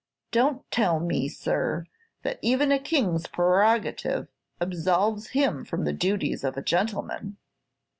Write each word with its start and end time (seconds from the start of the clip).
Don't 0.31 0.63
tell 0.71 0.99
me, 0.99 1.29
sir, 1.29 1.85
that 2.23 2.39
even 2.41 2.71
a 2.71 2.79
king's 2.79 3.27
prerogative 3.27 4.29
absolves 4.59 5.27
him 5.27 5.63
from 5.63 5.83
the 5.83 5.93
duties 5.93 6.43
of 6.43 6.57
a 6.57 6.63
gentleman." 6.63 7.37